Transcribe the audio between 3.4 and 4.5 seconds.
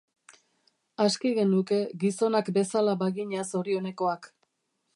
zorionekoak.